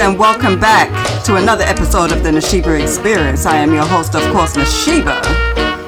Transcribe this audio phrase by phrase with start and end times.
[0.00, 0.88] and welcome back
[1.24, 3.44] to another episode of the Nashiba Experience.
[3.44, 5.79] I am your host, of course, Nashiba.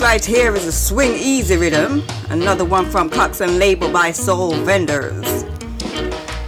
[0.00, 5.44] Right here is a swing easy rhythm, another one from Coxsone Label by Soul Vendors.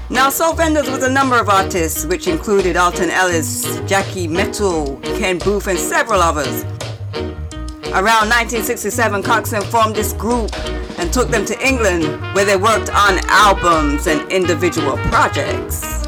[0.08, 5.38] Now, Soul Vendors was a number of artists, which included Alton Ellis, Jackie Mitchell, Ken
[5.38, 6.64] Boothe, and several others.
[7.92, 10.50] Around 1967, Coxsone formed this group
[10.98, 16.02] and took them to England, where they worked on albums and individual projects.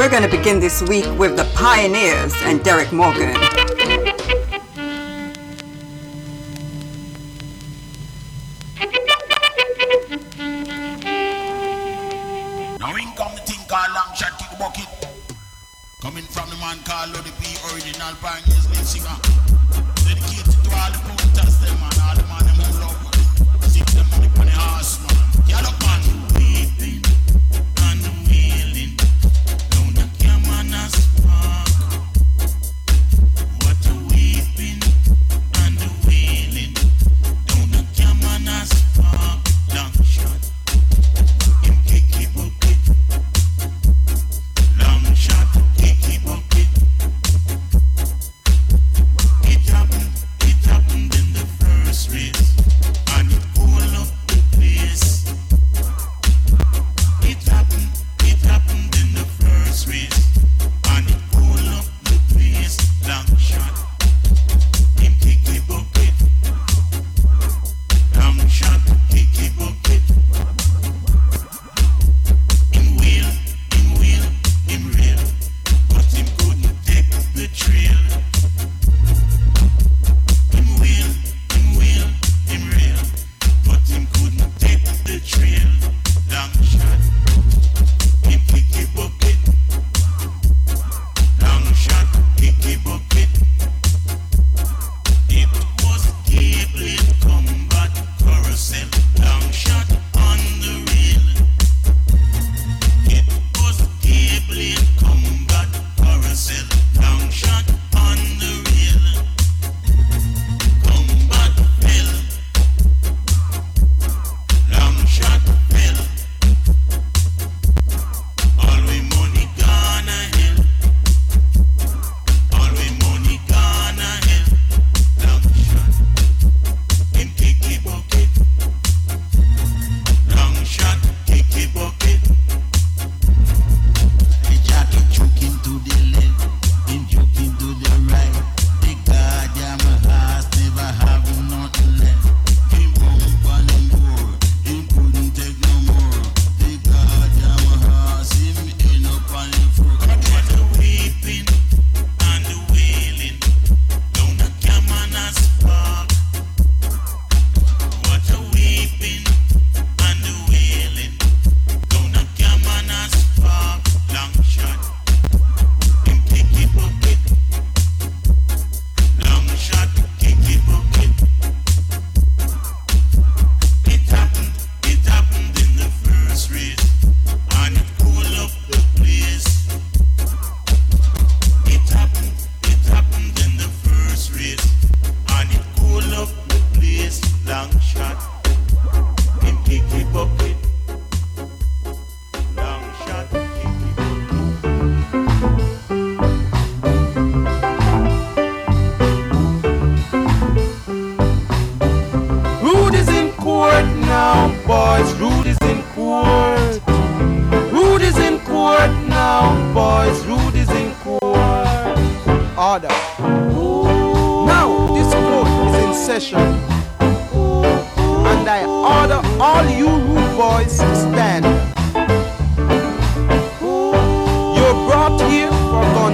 [0.00, 3.36] We're going to begin this week with the Pioneers and Derrick Morgan.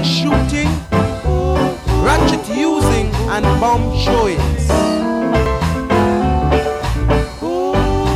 [0.07, 0.69] shooting,
[2.07, 4.69] ratchet using, and bomb showings.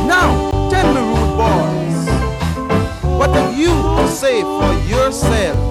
[0.07, 1.99] Now, tell me, rude boys,
[3.19, 5.70] what have you to say for yourself?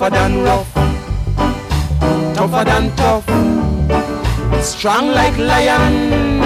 [0.00, 0.72] Rougher than rough,
[2.34, 3.24] tougher than tough,
[4.64, 6.40] strong like lion.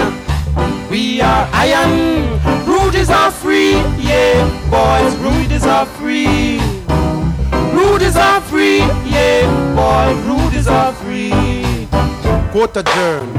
[0.89, 2.37] We are iron.
[2.67, 5.15] Rudies are free, yeah, boys.
[5.19, 6.59] Rudies are free.
[7.71, 10.13] Rudies are free, yeah, boy.
[10.27, 11.87] Rudies are free.
[12.51, 13.34] Quote adjourn.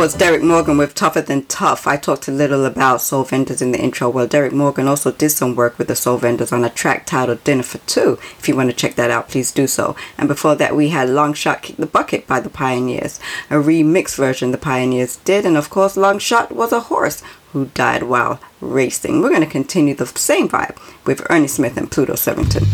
[0.00, 1.86] Was Derrick Morgan with Tougher Than Tough.
[1.86, 4.08] I talked a little about Soul Vendors in the intro.
[4.08, 7.44] Well, Derrick Morgan also did some work with the Soul Vendors on a track titled
[7.44, 8.18] Dinner for Two.
[8.38, 9.94] If you want to check that out, please do so.
[10.16, 13.20] And before that, we had Long Shot Kick the Bucket by the Pioneers,
[13.50, 15.44] a remix version the Pioneers did.
[15.44, 19.20] And of course, Long Shot was a horse who died while racing.
[19.20, 22.64] We're going to continue the same vibe with Ernie Smith and Pluto Shervington.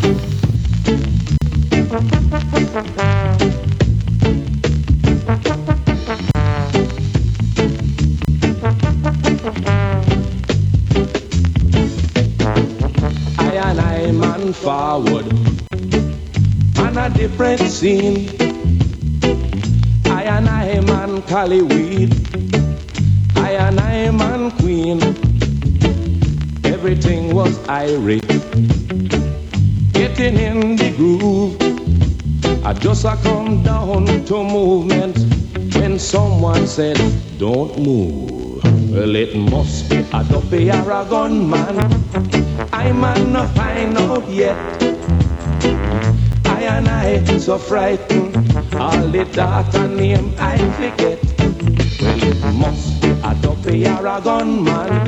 [14.66, 15.26] Forward
[16.80, 18.28] on a different scene.
[20.06, 22.10] I and I man Cali weed.
[23.36, 24.98] I and I man queen.
[26.64, 28.26] Everything was irate.
[29.92, 31.54] Getting in the groove.
[32.66, 35.16] I just a come down to movement
[35.76, 36.98] when someone said,
[37.38, 38.64] Don't move.
[38.90, 42.05] Well, it must be a dopey Aragon man.
[42.86, 44.56] I man not find out yet.
[46.46, 48.36] I and I so frightened.
[48.76, 51.18] All the data name I forget.
[52.00, 55.02] Well, it must a dopey Aragon man.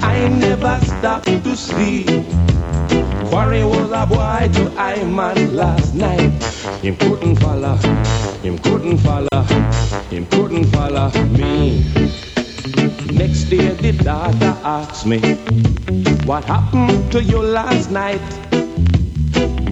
[0.00, 2.08] I never stopped to sleep.
[2.08, 6.32] He was a boy to I man last night.
[6.80, 7.76] Him couldn't follow,
[8.40, 9.42] him couldn't follow,
[10.08, 12.25] him couldn't follow me.
[13.12, 15.20] Next day the daughter asks me,
[16.24, 18.20] What happened to you last night?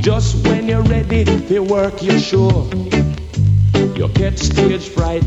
[0.01, 2.71] Just when you're ready to work your show,
[3.97, 5.25] you get stage fright.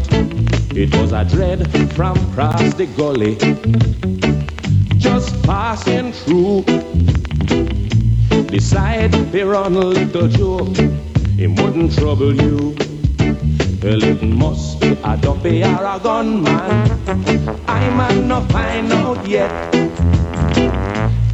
[0.76, 3.36] It was a dread from across the gully,
[4.98, 6.64] just passing through.
[9.48, 10.74] Run a little Joe,
[11.38, 12.87] it wouldn't trouble you.
[13.84, 16.90] Well, it must be a dopey Aragon man.
[17.68, 19.52] I man no find out yet.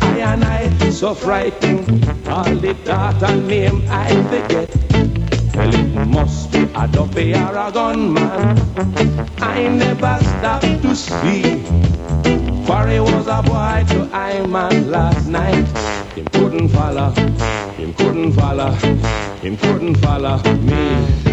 [0.01, 2.05] I and I so frightened.
[2.27, 4.69] All the data name I forget.
[5.55, 8.59] Well, it must be a dopey Aragon man.
[9.39, 11.43] I never stopped to see.
[12.65, 15.65] For he was a boy to I man last night.
[16.13, 17.11] Him couldn't follow,
[17.77, 18.71] him couldn't follow,
[19.41, 21.32] him couldn't follow me.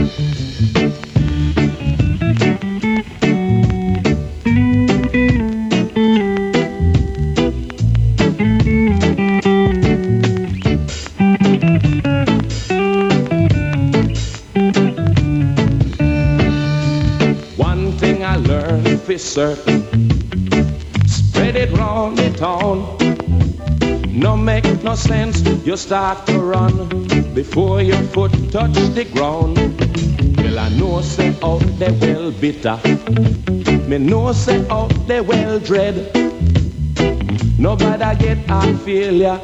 [19.30, 19.80] Certain,
[21.06, 22.96] spread it round the town.
[24.10, 26.72] No make no sense, you start to run
[27.32, 29.56] before your foot touch the ground.
[30.36, 32.76] Well, I know say out there well bitter,
[33.88, 35.94] me know say out there well dread.
[37.56, 39.40] Nobody get heart failure,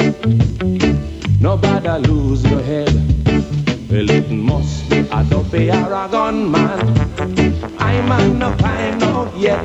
[1.39, 2.93] nobody lose your head.
[3.89, 6.81] Well, it must be a dopey Aragon man.
[7.79, 9.65] I man no find out yet.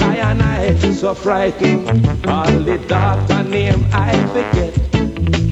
[0.00, 2.26] I and I so frightened.
[2.26, 4.74] All the doctor name I forget.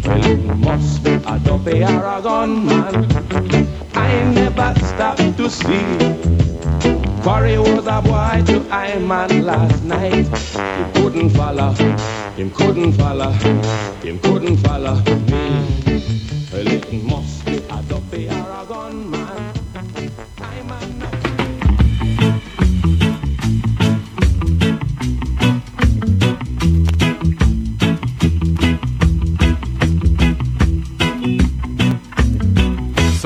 [0.07, 2.95] Well, it must be a dopey Aragon man.
[3.95, 5.87] I never stop to see.
[7.23, 10.27] Quarry was a boy to I man last night.
[10.77, 11.73] He couldn't follow,
[12.39, 13.33] him couldn't follow,
[14.07, 14.97] him couldn't follow
[15.31, 15.45] me.
[16.53, 17.46] Well, it must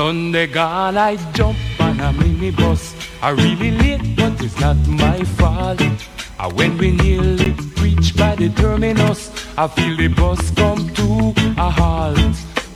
[0.01, 2.95] Sunday gone, I jump on a minibus.
[3.21, 5.83] I really late, but it's not my fault.
[6.39, 7.51] I when we nearly
[7.83, 12.17] reach by the terminus, I feel the bus come to a halt.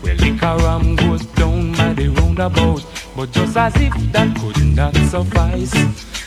[0.02, 2.85] Well, liquor ram goes down by the roundabout,
[3.16, 5.73] but just as if that could not suffice.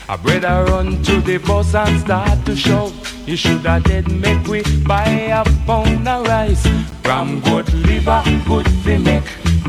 [0.09, 2.93] I better run to the bus and start to shout.
[3.27, 6.65] You should have dead make we buy a pound of rice.
[7.05, 9.23] Ram good liver, good fi make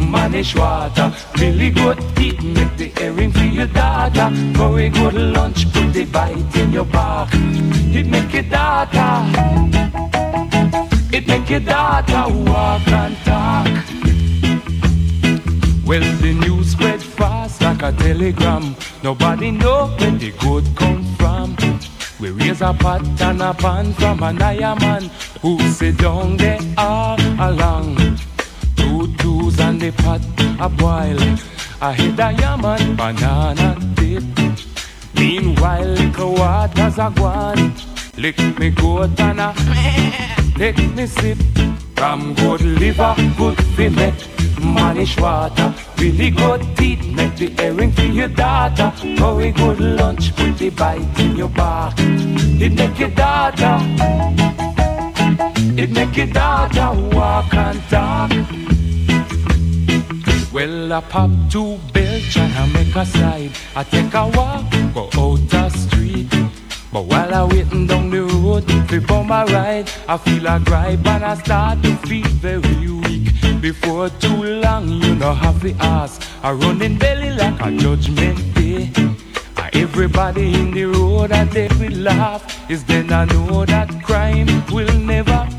[0.08, 1.12] manish water.
[1.38, 4.30] Really good teeth make the earring for your daughter.
[4.58, 7.28] Very good lunch, put the bite in your back.
[7.32, 9.12] It make your daughter.
[11.12, 13.66] It make your daughter walk and talk.
[15.86, 18.76] Well, the news spread fast like a telegram.
[19.02, 21.56] Nobody know where the good come from.
[22.20, 25.10] We raise a pot and a pan from an iron man
[25.40, 27.97] who sit down there all along.
[29.88, 30.20] And the pot
[30.60, 31.18] a boil.
[31.80, 34.22] I hit a yaman banana dip.
[35.14, 37.72] Meanwhile, little waters a gone.
[38.16, 39.54] Lick me goat and a
[40.58, 41.38] take me sip.
[41.96, 43.88] From good liver, good fi
[44.60, 45.74] manish water.
[45.96, 48.92] Really good teeth, make the earring for your daughter.
[49.16, 51.94] Very good lunch, put the bite in your back.
[51.98, 53.78] It make your daughter,
[55.80, 58.77] it make your daughter walk and talk.
[60.50, 63.50] Well, I pop two and I make a slide.
[63.76, 64.64] I take a walk,
[64.94, 66.30] go out the street.
[66.90, 71.24] But while I waiting down the road before my ride, I feel a gripe and
[71.24, 73.60] I start to feel very weak.
[73.60, 76.22] Before too long, you know have the ask.
[76.42, 78.90] I run in belly like a judgment day.
[79.56, 84.48] Uh, everybody in the road that they will laugh is then I know that crime
[84.72, 85.57] will never.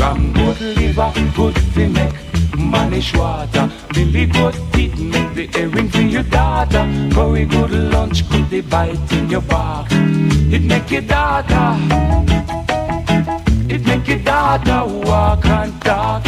[0.00, 2.14] Ram good liver, good to make
[2.56, 3.70] manish water.
[3.92, 6.86] Billy good teeth make the earring for your daughter.
[7.10, 9.88] Very good lunch, put the bite in your back.
[9.92, 11.76] It make your daughter,
[13.68, 16.24] it make your daughter walk and talk.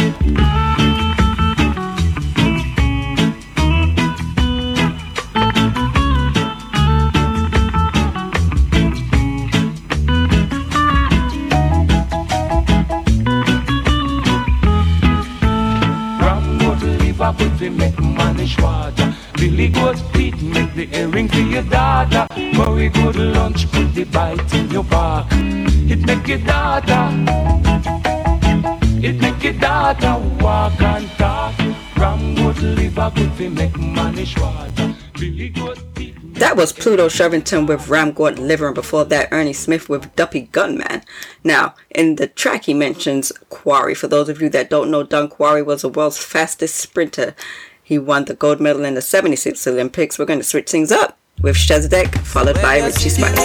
[17.63, 19.15] They make money water.
[19.35, 22.27] Billy good teeth make the earring for your daughter.
[22.35, 25.27] Very good lunch, put the bite in your back.
[25.31, 27.03] It make your daughter,
[29.07, 31.57] it make your daughter walk and talk.
[31.95, 34.93] Ram good liver, good they make manish water.
[35.13, 35.92] Billy good.
[36.43, 40.41] That was Pluto Shervington with Ram Goat Liver, and before that, Ernie Smith with Duppy
[40.51, 41.03] Gunman.
[41.41, 43.95] Now, in the track, he mentions Quarrie.
[43.95, 47.33] For those of you that don't know, Don Quarrie was the world's fastest sprinter.
[47.81, 50.19] He won the gold medal in the 76 Olympics.
[50.19, 53.39] We're going to switch things up with Chezidek, followed by Richie Spice.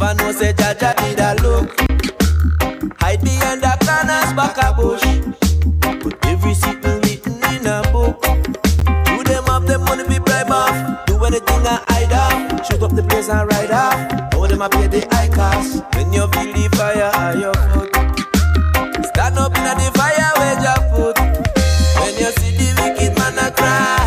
[0.00, 1.74] Never know say Jaja did a look.
[3.00, 5.02] Hide behind the corners back a bush.
[6.00, 8.22] Put every secret written in a book.
[8.22, 11.04] Do them have them money be bribe off.
[11.06, 12.64] Do anything I hide off.
[12.64, 14.32] Shoot up the place and ride off.
[14.32, 15.82] How them a pay the high cost.
[15.96, 17.90] When you feel the fire at your foot.
[19.04, 21.18] Stand up in the fire where you put.
[21.98, 23.97] When you see the wicked man a cry,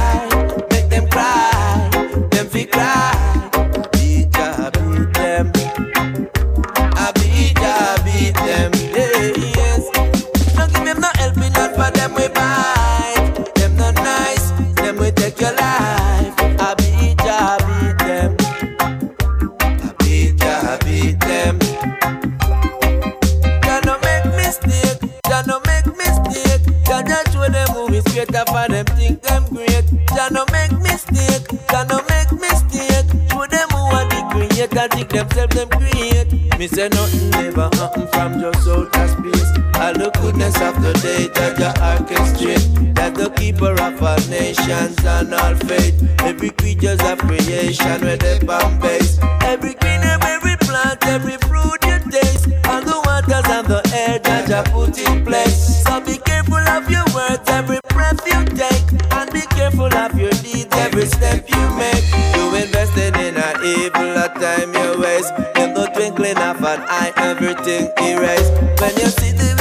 [39.91, 42.95] All the goodness of the day that the orchestrate.
[42.95, 45.99] That the keeper of our nations and all faith.
[46.21, 49.19] Every creature's of creation where they bomb base.
[49.43, 52.47] Every and every plant, every fruit you taste.
[52.71, 55.83] And the waters and the air that you put in place.
[55.83, 58.87] So be careful of your words, every breath you take.
[59.11, 62.07] And be careful of your deeds, every step you make.
[62.39, 65.35] You invested in an evil, a time you waste.
[65.59, 68.55] In the twinkling of an eye, everything erased.
[68.79, 69.51] When you see the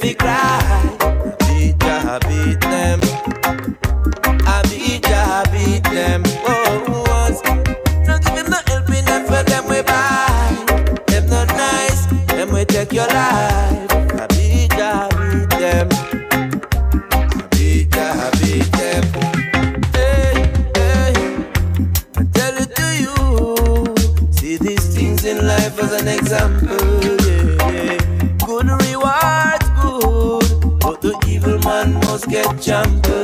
[0.00, 0.60] fi cry.
[1.84, 3.00] Ya, beat them.
[4.46, 4.62] I
[5.52, 6.22] beat them.
[6.46, 7.40] Oh, once.
[8.06, 10.54] No give him no helping hand for them we buy.
[11.06, 13.49] Them not nice, them we take your life.
[32.30, 33.19] Get trampled.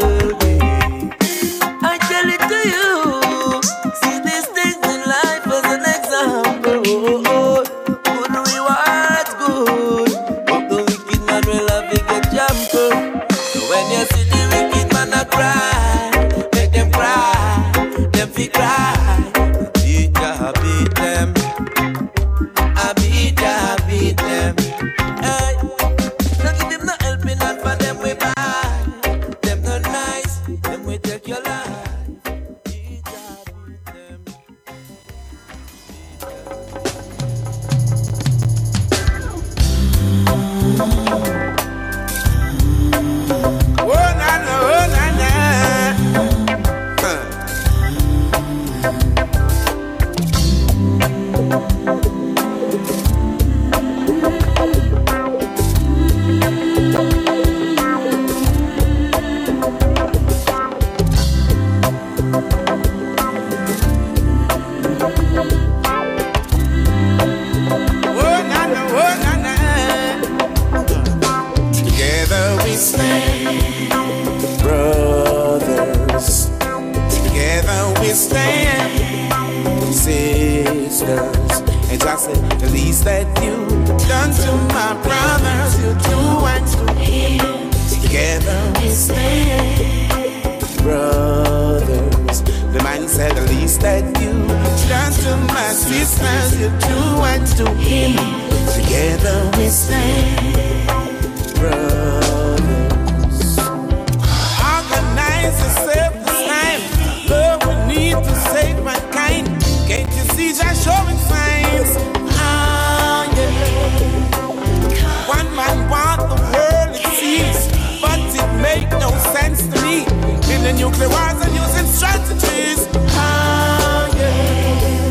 [120.66, 122.88] In the nuclear wars and using strategies.
[123.14, 125.10] Ah, yeah.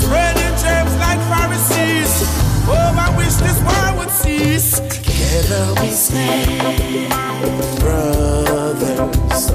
[0.00, 2.12] Spreading germs like Pharisees.
[2.68, 4.80] Oh, I wish this war would cease.
[4.80, 7.10] Together we stand,
[7.80, 9.46] brothers.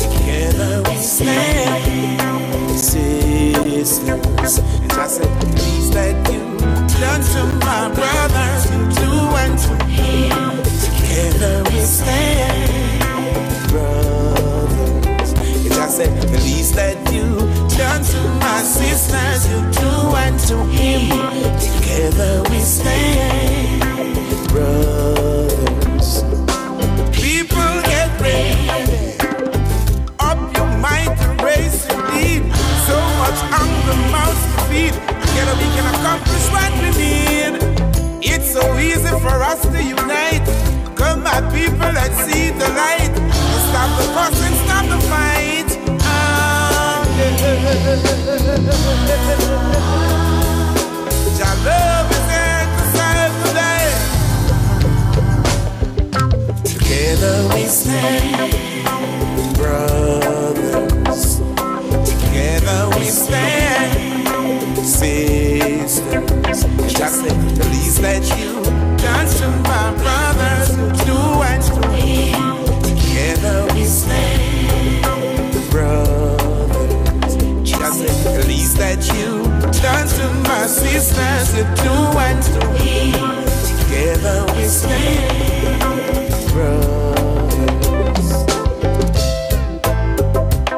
[0.00, 4.58] Together we stand, sisters.
[4.58, 6.40] And I said, please let you
[7.02, 8.71] done to my brothers,
[11.12, 15.32] Together we stand, brothers.
[15.34, 17.36] And I said, the least that you
[17.76, 19.90] done to my sisters, you do
[20.24, 21.10] unto him.
[21.60, 25.01] Together we stand, brothers.
[41.92, 43.12] Let's see the light.
[43.68, 45.70] Stop the fuss and stop the fight.
[46.02, 48.32] Ah, yeah.
[51.64, 53.86] Love is exercised today.
[56.64, 58.52] Together we stand,
[59.54, 61.24] brothers.
[62.10, 63.92] Together we stand,
[64.78, 66.60] sisters.
[66.92, 67.32] Just the
[67.70, 68.81] least that you
[80.62, 82.60] are sisters, you're two and two.
[83.82, 85.82] Together we stand.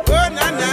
[0.09, 0.71] Oh, na na.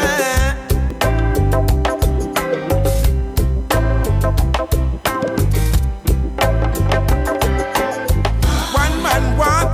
[8.74, 9.24] One man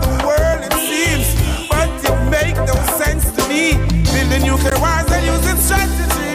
[0.01, 1.27] the world, it seems,
[1.69, 1.89] but
[2.31, 3.73] make no sense to me.
[4.11, 4.45] Building
[5.11, 6.26] and using strategy.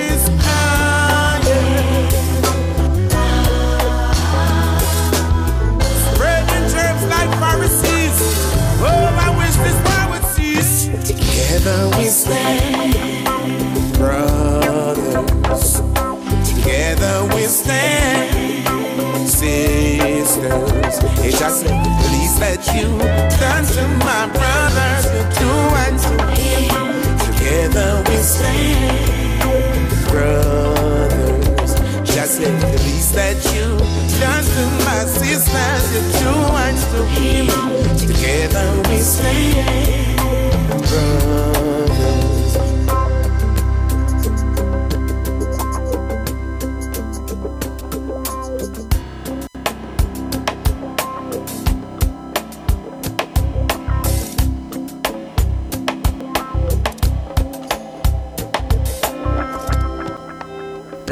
[11.63, 15.81] Together we stand, brothers.
[16.51, 18.67] Together we stand,
[19.29, 20.99] sisters.
[21.25, 22.89] It just please let you
[23.39, 25.07] turn to my brothers,
[25.39, 25.49] to
[25.87, 26.67] and to him.
[27.31, 31.75] Together we stand, brothers.
[32.03, 33.79] Just let please let you
[34.19, 35.85] turn to my sisters,
[36.19, 37.47] to and to him.
[37.99, 40.12] Together we stand,
[40.93, 41.82] river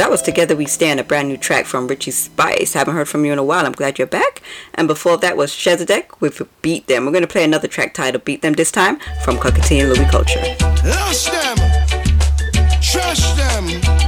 [0.00, 2.72] That was Together We Stand, a brand new track from Richie Spice.
[2.72, 3.66] Haven't heard from you in a while.
[3.66, 4.40] I'm glad you're back.
[4.72, 7.04] And before that was Chezidek with Beat Them.
[7.04, 9.90] We're going to play another track titled Beat Them this time from Cocoa Tea and
[9.92, 10.40] Louie Culture.
[10.40, 11.58] Lash them.
[12.80, 13.66] Trash them.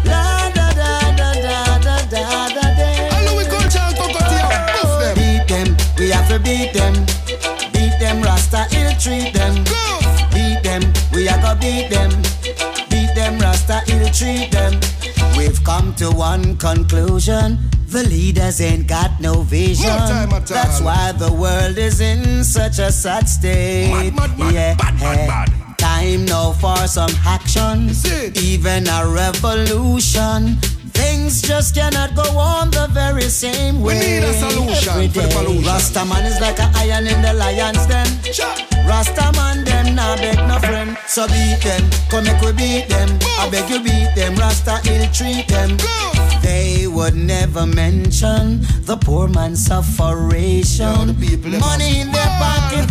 [0.09, 2.88] La da da da da da da da da.
[3.12, 5.14] I we culture and cockatoo and them.
[5.20, 6.94] Beat them, we have to beat them.
[7.70, 9.62] Beat them, Rasta ill treat them.
[9.64, 10.00] Go.
[10.33, 12.09] Beat them, we are gonna beat them.
[12.88, 14.81] Beat them, Rasta ill treat them.
[15.37, 17.59] We've come to one conclusion.
[17.87, 19.87] The leaders ain't got no vision.
[19.87, 23.90] No That's why the world is in such a sad state.
[23.90, 24.75] Mad, mad, mad, yeah.
[24.75, 25.79] bad, bad, bad.
[25.79, 27.90] Time now for some action.
[28.37, 30.59] Even a revolution.
[30.92, 33.94] Things just cannot go on the very same way.
[33.94, 35.68] We need a solution every for the day.
[35.68, 38.07] Rastaman is like a iron in the lion's den.
[38.33, 38.55] Cha.
[38.87, 40.96] Rastaman them nah beg no friend.
[41.07, 43.09] So beat them, come make we beat them.
[43.38, 45.76] I beg you beat them, Rasta ill treat them.
[46.42, 50.87] They would never mention the poor man's sufferation.
[50.87, 52.90] Yeah, the people, Money in their pocket,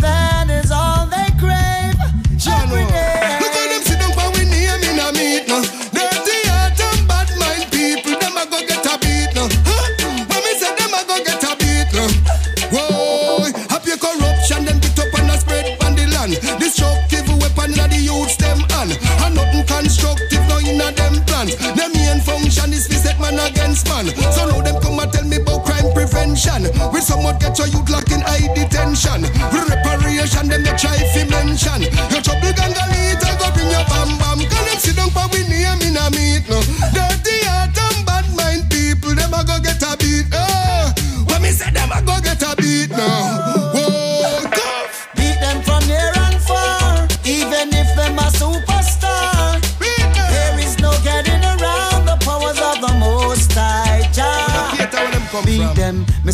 [24.04, 24.32] man.
[24.32, 26.70] So now them come and tell me about crime prevention.
[26.92, 29.22] We somewhat get your youth locked in high detention.
[29.52, 32.11] Reparation, them they try fi mention.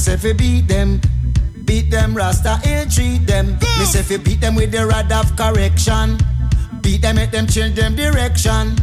[0.09, 1.01] Say fi beat them.
[1.67, 3.59] Beat them, Rasta ill treat them.
[3.79, 6.17] Me say fi beat them with the rod of correction.
[6.81, 8.75] Beat them, make them change them direction.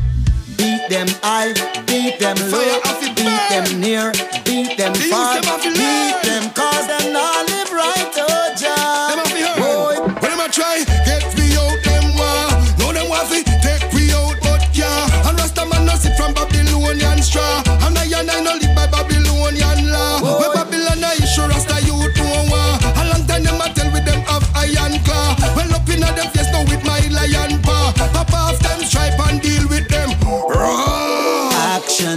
[0.58, 1.54] Beat them high,
[1.88, 2.80] beat them low,
[3.16, 4.12] beat them near,
[4.46, 8.35] beat them far, them have to beat them cause them not live right, oh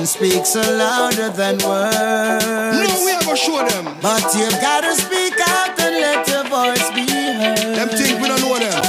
[0.09, 2.81] speaks louder than words.
[2.81, 3.85] No, we ever show them.
[4.01, 7.77] But you gotta speak out and let your voice be heard.
[7.77, 8.83] Them think we don't know them.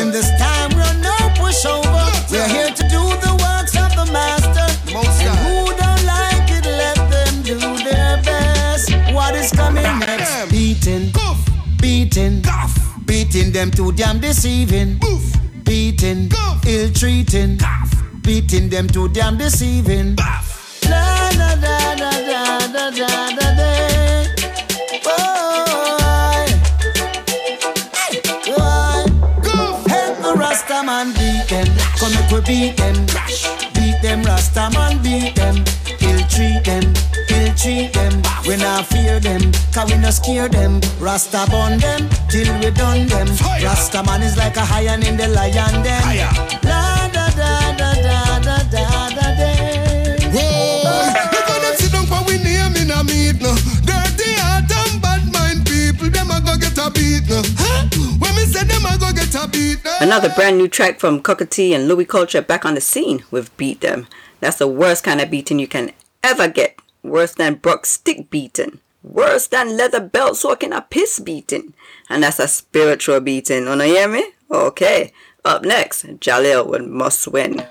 [0.00, 1.84] In this time, we're no pushover.
[1.84, 4.66] Not we're here to do the works of the master.
[4.94, 8.90] Most and who don't like it, let them do their best.
[9.12, 10.30] What is coming next?
[10.30, 10.48] Damn.
[10.48, 11.38] Beating, Goof.
[11.78, 12.72] beating, Goof.
[13.04, 14.98] beating them too damn deceiving.
[14.98, 15.36] Goof.
[15.64, 16.30] Beating,
[16.66, 17.58] ill treating,
[18.22, 20.16] beating them too damn deceiving.
[20.16, 20.43] Goof
[31.12, 31.66] beat them.
[31.98, 33.06] Come make we beat them.
[33.06, 33.44] crash.
[33.74, 35.56] Beat them, Rasta man beat them.
[36.00, 36.84] Ill treat them,
[37.30, 38.22] ill treat them.
[38.46, 40.80] We not fear them, cause we not scare them.
[41.00, 43.26] Rasta burn them till we done them.
[43.26, 43.64] Fire.
[43.64, 46.02] Rasta man is like a lion in the lion den.
[46.62, 49.53] La da da da da da da da
[60.00, 63.56] Another brand new track from Cocoa Tea and Louie Culture back on the scene with
[63.56, 64.06] Beat Them.
[64.40, 65.92] That's the worst kind of beating you can
[66.22, 66.78] ever get.
[67.02, 68.80] Worse than Brock stick beating.
[69.02, 71.74] Worse than leather belt soaking a piss beating.
[72.10, 73.66] And that's a spiritual beating.
[73.66, 74.24] Wanna hear me?
[74.50, 75.12] Okay.
[75.44, 77.66] Up next, Jalil with Must Win.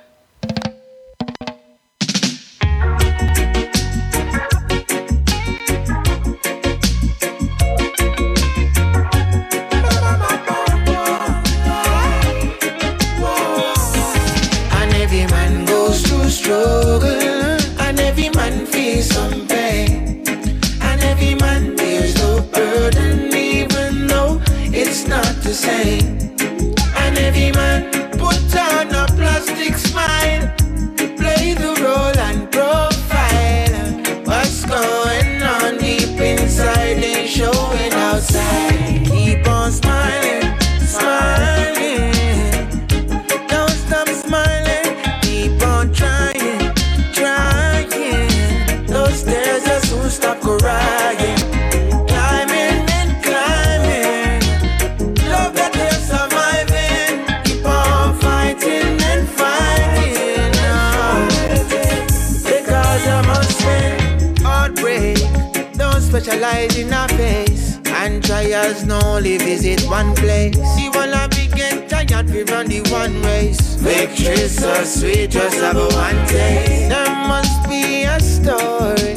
[66.23, 67.79] Specialize in a face.
[67.85, 70.55] And trials no only visit one place.
[70.75, 73.75] See, wanna be get tired, we run the one race.
[73.75, 76.89] Victory so sweet, just have a one taste.
[76.89, 79.15] There must be a story.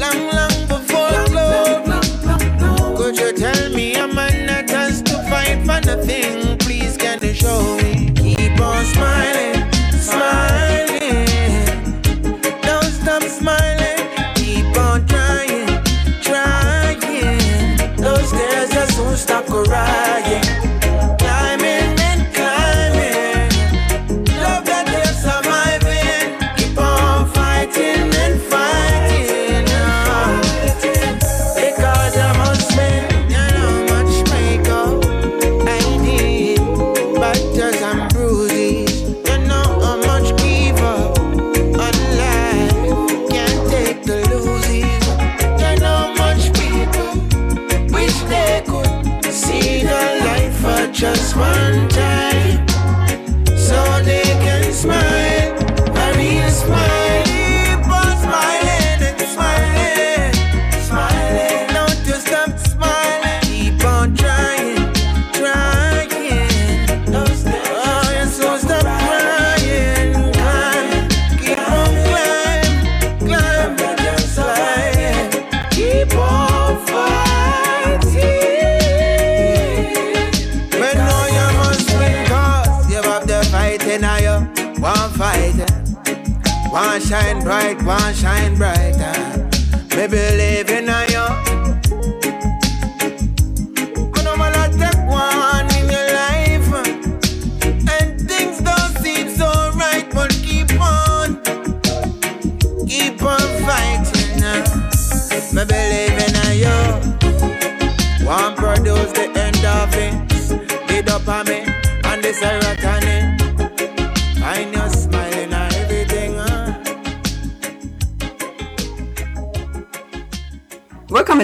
[0.00, 1.82] Long, long before glory.
[2.96, 6.56] Could you tell me a man that has to fight for nothing?
[6.58, 8.12] Please, can you show me?
[8.14, 9.31] Keep on smiling.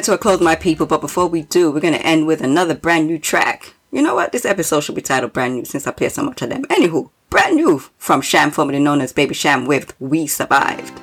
[0.09, 2.75] To a close, my people, but before we do, we're going to end with another
[2.75, 3.75] brand new track.
[3.92, 4.33] You know what?
[4.33, 6.64] This episode should be titled Brand New since I play so much of them.
[6.71, 10.99] Anywho, brand new from Sham, formerly known as Baby Sham, with We Survived.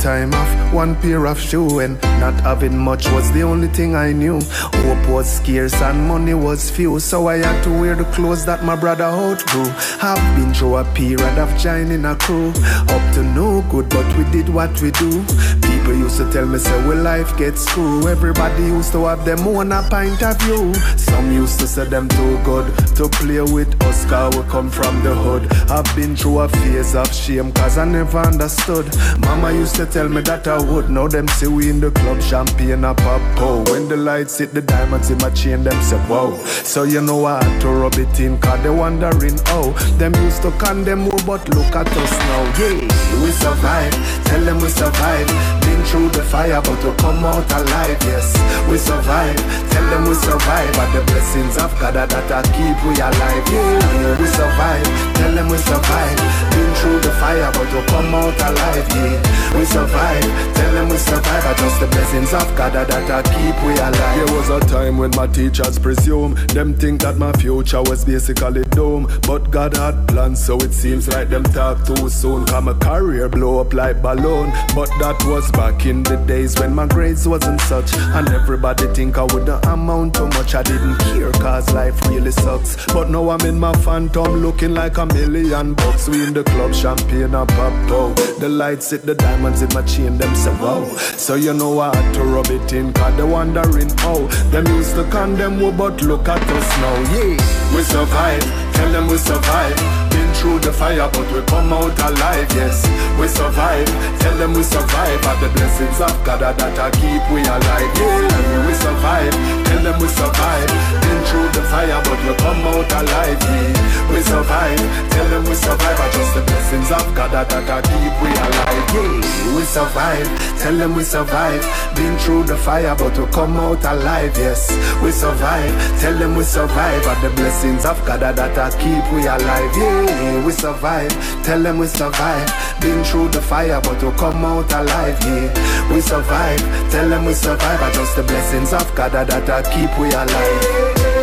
[0.00, 4.12] Time off, one pair of shoe and not having much was the only thing I
[4.12, 4.40] knew.
[4.40, 8.64] Hope was scarce and money was few, so I had to wear the clothes that
[8.64, 9.70] my brother outgrew.
[10.00, 14.24] I've been through a period of joining a crew, up to no good, but we
[14.30, 15.22] did what we do.
[15.60, 18.08] People used to tell me, say, well, life gets through.
[18.08, 20.72] Everybody used to have them own a point of view.
[20.96, 25.14] Some used to say them too good to play with us, we come from the
[25.14, 25.50] hood.
[25.70, 28.86] I've been through a phase of shame, cause I never understood.
[29.20, 30.88] Mama used to tell me that I would.
[30.90, 33.20] Now them see we in the club, champagne up a pop.
[33.38, 36.36] Oh, when the lights hit the diamonds in my chain, them say, wow.
[36.64, 39.72] So you know I had to rub it in, cause they wondering, oh.
[39.98, 42.42] Them used to condemn we, but look at us now.
[42.58, 43.92] Yeah, we survive.
[44.26, 45.69] Tell them we survive.
[45.80, 47.96] Been through the fire, but we come out alive.
[48.04, 48.36] Yes,
[48.68, 49.36] we survive.
[49.70, 50.72] Tell them we survive.
[50.74, 53.44] But the blessings of God that, that keep we alive.
[53.48, 55.10] Yeah, we survive.
[55.16, 56.16] Tell them we survive.
[56.50, 59.58] Been through the fire, but we come out alive, yeah.
[59.58, 60.22] We survive,
[60.54, 61.44] tell them we survive.
[61.44, 64.26] I just the blessings of God that I keep we alive.
[64.26, 68.64] There was a time when my teachers presume them think that my future was basically
[68.64, 72.46] doomed, but God had plans, so it seems like them talk too soon.
[72.46, 76.74] Come a career blow up like balloon, but that was back in the days when
[76.74, 80.54] my grades wasn't such, and everybody think I wouldn't amount to much.
[80.54, 82.76] I didn't care, cause life really sucks.
[82.86, 86.08] But now I'm in my phantom, looking like a million bucks.
[86.08, 88.16] We in the club, champagne and pop out.
[88.40, 90.84] The lights hit the diamonds in my chain, them say wow.
[91.16, 94.26] So you know I had to rub it in, cause they wondering how.
[94.50, 97.76] Them used to condemn we, but look at us now, yeah.
[97.76, 98.42] We survive,
[98.74, 102.86] tell them we survive through the fire, but we come out alive, yes.
[103.18, 103.86] We survive,
[104.20, 105.20] tell them we survive.
[105.26, 108.66] At the blessings of God that I keep we alive, yeah.
[108.66, 109.34] We survive,
[109.66, 110.70] tell them we survive.
[111.02, 114.10] Been through the fire, but we come out alive, yeah.
[114.10, 114.78] We survive,
[115.10, 115.98] tell them we survive.
[116.00, 119.56] At just the blessings of God that I keep we alive, yeah.
[119.56, 121.62] We survive, tell them we survive.
[121.94, 124.70] Been through the fire, but we come out alive, yes.
[125.02, 127.06] We survive, tell them we survive.
[127.06, 131.10] At the blessings of God that I keep we alive, yeah we survive.
[131.44, 132.48] Tell them we survive.
[132.80, 135.92] Been through the fire, but we come out alive, yeah.
[135.92, 136.60] We survive.
[136.90, 137.80] Tell them we survive.
[137.80, 141.19] I just the blessings of God that, that keep we alive.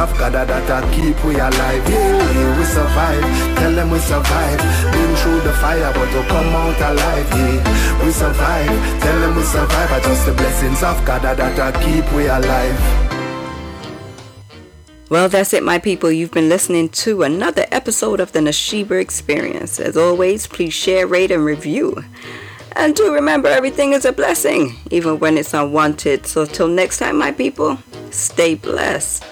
[0.00, 2.58] Of God that I keep we alive, yeah.
[2.58, 3.22] We survive,
[3.58, 4.58] tell them we survive.
[4.92, 8.04] Been through the fire, but we come out alive, yeah.
[8.04, 9.90] We survive, tell them we survive.
[9.90, 13.10] At just the blessings of God that I keep we alive.
[15.10, 16.10] Well, that's it, my people.
[16.10, 19.78] You've been listening to another episode of the Nashiba Experience.
[19.80, 22.02] As always, please share, rate, and review.
[22.72, 26.26] And do remember, everything is a blessing, even when it's unwanted.
[26.26, 27.76] So, till next time, my people,
[28.10, 29.24] stay blessed.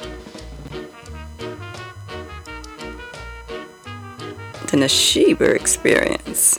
[4.70, 6.58] The Nashiba Experience.